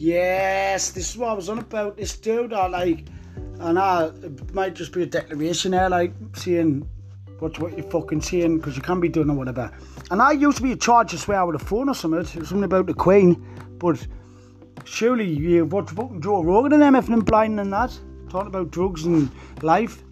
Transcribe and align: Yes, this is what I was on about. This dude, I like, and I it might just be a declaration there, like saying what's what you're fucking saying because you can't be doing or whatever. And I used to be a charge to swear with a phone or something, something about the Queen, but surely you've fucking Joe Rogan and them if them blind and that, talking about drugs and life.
Yes, 0.00 0.92
this 0.92 1.10
is 1.10 1.16
what 1.16 1.30
I 1.30 1.32
was 1.32 1.48
on 1.48 1.58
about. 1.58 1.96
This 1.96 2.16
dude, 2.16 2.52
I 2.52 2.68
like, 2.68 3.06
and 3.58 3.76
I 3.76 4.04
it 4.04 4.54
might 4.54 4.74
just 4.74 4.92
be 4.92 5.02
a 5.02 5.06
declaration 5.06 5.72
there, 5.72 5.90
like 5.90 6.12
saying 6.34 6.88
what's 7.40 7.58
what 7.58 7.76
you're 7.76 7.90
fucking 7.90 8.20
saying 8.20 8.58
because 8.58 8.76
you 8.76 8.82
can't 8.82 9.00
be 9.00 9.08
doing 9.08 9.28
or 9.28 9.34
whatever. 9.34 9.72
And 10.12 10.22
I 10.22 10.30
used 10.30 10.58
to 10.58 10.62
be 10.62 10.70
a 10.70 10.76
charge 10.76 11.10
to 11.10 11.18
swear 11.18 11.44
with 11.44 11.60
a 11.60 11.64
phone 11.64 11.88
or 11.88 11.96
something, 11.96 12.24
something 12.24 12.62
about 12.62 12.86
the 12.86 12.94
Queen, 12.94 13.44
but 13.78 14.06
surely 14.84 15.24
you've 15.24 15.70
fucking 15.70 16.22
Joe 16.22 16.44
Rogan 16.44 16.74
and 16.74 16.82
them 16.82 16.94
if 16.94 17.06
them 17.06 17.22
blind 17.22 17.58
and 17.58 17.72
that, 17.72 17.98
talking 18.30 18.46
about 18.46 18.70
drugs 18.70 19.04
and 19.04 19.28
life. 19.62 20.04